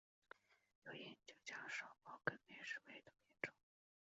[0.87, 3.53] 有研究将少孢根霉视为的变种。